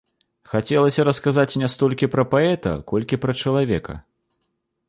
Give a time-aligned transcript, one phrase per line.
[0.53, 3.93] Хацелася расказаць не столькі пра паэта, колькі пра чалавека.